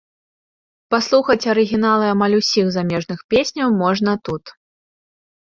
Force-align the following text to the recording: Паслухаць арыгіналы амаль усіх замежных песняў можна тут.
Паслухаць 0.95 1.45
арыгіналы 1.53 2.05
амаль 2.13 2.35
усіх 2.41 2.73
замежных 2.77 3.19
песняў 3.35 3.69
можна 3.85 4.11
тут. 4.31 4.43